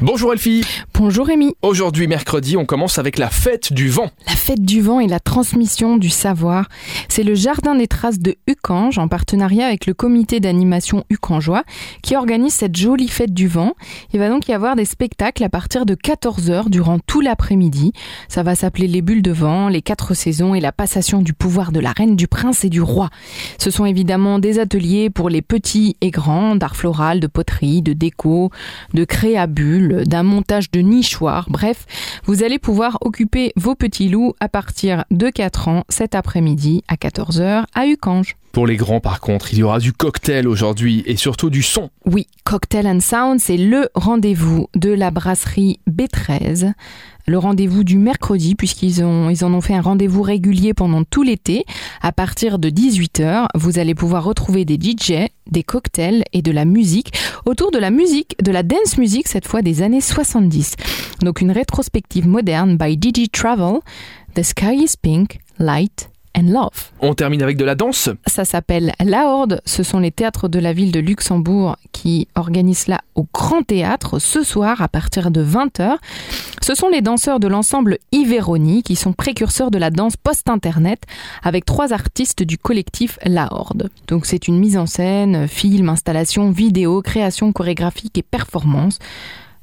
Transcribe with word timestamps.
Bonjour 0.00 0.32
Elfie. 0.32 0.64
Bonjour 0.94 1.26
Rémi. 1.26 1.56
Aujourd'hui 1.60 2.06
mercredi, 2.06 2.56
on 2.56 2.66
commence 2.66 2.98
avec 2.98 3.18
la 3.18 3.30
fête 3.30 3.72
du 3.72 3.88
vent. 3.88 4.10
La 4.28 4.36
fête 4.36 4.62
du 4.62 4.80
vent 4.80 5.00
et 5.00 5.08
la 5.08 5.18
transmission 5.18 5.96
du 5.96 6.08
savoir. 6.08 6.68
C'est 7.08 7.24
le 7.24 7.34
Jardin 7.34 7.74
des 7.74 7.88
Traces 7.88 8.20
de 8.20 8.36
Ucange 8.46 8.98
en 8.98 9.08
partenariat 9.08 9.66
avec 9.66 9.86
le 9.86 9.94
comité 9.94 10.38
d'animation 10.38 11.02
Ucangeois 11.10 11.64
qui 12.00 12.14
organise 12.14 12.52
cette 12.52 12.76
jolie 12.76 13.08
fête 13.08 13.34
du 13.34 13.48
vent. 13.48 13.72
Il 14.12 14.20
va 14.20 14.28
donc 14.28 14.46
y 14.46 14.52
avoir 14.52 14.76
des 14.76 14.84
spectacles 14.84 15.42
à 15.42 15.48
partir 15.48 15.84
de 15.84 15.96
14h 15.96 16.70
durant 16.70 17.00
tout 17.00 17.20
l'après-midi. 17.20 17.92
Ça 18.28 18.44
va 18.44 18.54
s'appeler 18.54 18.86
les 18.86 19.02
bulles 19.02 19.22
de 19.22 19.32
vent, 19.32 19.68
les 19.68 19.82
quatre 19.82 20.14
saisons 20.14 20.54
et 20.54 20.60
la 20.60 20.70
passation 20.70 21.22
du 21.22 21.32
pouvoir 21.32 21.72
de 21.72 21.80
la 21.80 21.90
reine, 21.90 22.14
du 22.14 22.28
prince 22.28 22.64
et 22.64 22.70
du 22.70 22.80
roi. 22.80 23.10
Ce 23.58 23.72
sont 23.72 23.84
évidemment 23.84 24.38
des 24.38 24.60
ateliers 24.60 25.10
pour 25.10 25.28
les 25.28 25.42
petits 25.42 25.96
et 26.00 26.12
grands 26.12 26.54
d'art 26.54 26.76
floral, 26.76 27.18
de 27.18 27.26
poterie, 27.26 27.82
de 27.82 27.94
déco, 27.94 28.52
de 28.94 29.04
créabules 29.04 29.87
d'un 29.88 30.22
montage 30.22 30.70
de 30.70 30.80
nichoirs. 30.80 31.46
Bref, 31.48 31.86
vous 32.24 32.42
allez 32.42 32.58
pouvoir 32.58 32.98
occuper 33.00 33.52
vos 33.56 33.74
petits 33.74 34.08
loups 34.08 34.34
à 34.40 34.48
partir 34.48 35.04
de 35.10 35.30
4 35.30 35.68
ans 35.68 35.84
cet 35.88 36.14
après-midi 36.14 36.82
à 36.88 36.94
14h 36.94 37.64
à 37.74 37.86
Ucange. 37.86 38.36
Pour 38.52 38.66
les 38.66 38.76
grands, 38.76 39.00
par 39.00 39.20
contre, 39.20 39.52
il 39.52 39.58
y 39.58 39.62
aura 39.62 39.78
du 39.78 39.92
cocktail 39.92 40.48
aujourd'hui 40.48 41.02
et 41.06 41.16
surtout 41.16 41.50
du 41.50 41.62
son. 41.62 41.90
Oui, 42.06 42.26
Cocktail 42.44 42.86
and 42.86 43.00
Sound, 43.00 43.40
c'est 43.40 43.58
le 43.58 43.88
rendez-vous 43.94 44.68
de 44.74 44.90
la 44.90 45.10
brasserie 45.10 45.80
B13. 45.88 46.72
Le 47.28 47.36
rendez-vous 47.36 47.84
du 47.84 47.98
mercredi, 47.98 48.54
puisqu'ils 48.54 49.04
ont, 49.04 49.28
ils 49.28 49.44
en 49.44 49.52
ont 49.52 49.60
fait 49.60 49.74
un 49.74 49.82
rendez-vous 49.82 50.22
régulier 50.22 50.72
pendant 50.72 51.04
tout 51.04 51.22
l'été. 51.22 51.66
À 52.00 52.10
partir 52.10 52.58
de 52.58 52.70
18h, 52.70 53.48
vous 53.54 53.78
allez 53.78 53.94
pouvoir 53.94 54.24
retrouver 54.24 54.64
des 54.64 54.76
DJ, 54.76 55.28
des 55.46 55.62
cocktails 55.62 56.24
et 56.32 56.40
de 56.40 56.50
la 56.50 56.64
musique 56.64 57.12
autour 57.44 57.70
de 57.70 57.76
la 57.76 57.90
musique, 57.90 58.34
de 58.42 58.50
la 58.50 58.62
dance 58.62 58.96
music, 58.96 59.28
cette 59.28 59.46
fois 59.46 59.60
des 59.60 59.82
années 59.82 60.00
70. 60.00 60.76
Donc 61.20 61.42
une 61.42 61.50
rétrospective 61.50 62.26
moderne 62.26 62.78
by 62.78 62.94
DJ 62.94 63.30
Travel. 63.30 63.80
The 64.34 64.42
Sky 64.42 64.84
is 64.84 64.94
Pink, 64.96 65.38
Light 65.58 66.08
and 66.34 66.46
Love. 66.48 66.92
On 67.00 67.12
termine 67.12 67.42
avec 67.42 67.58
de 67.58 67.64
la 67.66 67.74
danse. 67.74 68.08
Ça 68.26 68.46
s'appelle 68.46 68.94
La 69.04 69.26
Horde. 69.26 69.60
Ce 69.66 69.82
sont 69.82 69.98
les 69.98 70.12
théâtres 70.12 70.48
de 70.48 70.58
la 70.58 70.72
ville 70.72 70.92
de 70.92 71.00
Luxembourg 71.00 71.76
qui 72.08 72.26
organisent 72.36 72.84
cela 72.86 73.00
au 73.16 73.26
Grand 73.34 73.62
Théâtre 73.62 74.18
ce 74.18 74.42
soir 74.42 74.80
à 74.80 74.88
partir 74.88 75.30
de 75.30 75.44
20h. 75.44 75.96
Ce 76.62 76.74
sont 76.74 76.88
les 76.88 77.02
danseurs 77.02 77.38
de 77.38 77.48
l'ensemble 77.48 77.98
Iveroni 78.12 78.82
qui 78.82 78.96
sont 78.96 79.12
précurseurs 79.12 79.70
de 79.70 79.76
la 79.76 79.90
danse 79.90 80.16
post-internet 80.16 81.02
avec 81.42 81.66
trois 81.66 81.92
artistes 81.92 82.42
du 82.42 82.56
collectif 82.56 83.18
La 83.26 83.52
Horde. 83.52 83.90
Donc 84.06 84.24
c'est 84.24 84.48
une 84.48 84.58
mise 84.58 84.78
en 84.78 84.86
scène, 84.86 85.46
film, 85.48 85.90
installation, 85.90 86.50
vidéo, 86.50 87.02
création 87.02 87.52
chorégraphique 87.52 88.16
et 88.16 88.22
performance. 88.22 88.98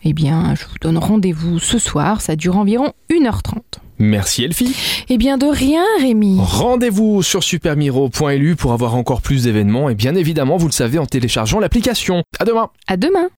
Eh 0.03 0.13
bien, 0.13 0.53
je 0.53 0.66
vous 0.66 0.77
donne 0.81 0.99
rendez-vous 0.99 1.57
ce 1.57 1.79
soir, 1.79 2.21
ça 2.21 2.35
dure 2.35 2.57
environ 2.57 2.93
1h30. 3.09 3.84
Merci 3.97 4.43
Elfie. 4.43 4.75
Eh 5.09 5.17
bien, 5.17 5.38
de 5.38 5.45
rien, 5.45 5.83
Rémi. 5.99 6.38
Rendez-vous 6.39 7.23
sur 7.23 7.43
supermiro.lu 7.43 8.55
pour 8.55 8.73
avoir 8.73 8.95
encore 8.95 9.21
plus 9.21 9.43
d'événements 9.43 9.89
et 9.89 9.95
bien 9.95 10.15
évidemment, 10.15 10.57
vous 10.57 10.67
le 10.67 10.73
savez, 10.73 10.99
en 10.99 11.05
téléchargeant 11.05 11.59
l'application. 11.59 12.23
À 12.39 12.45
demain. 12.45 12.69
À 12.88 12.97
demain. 12.97 13.29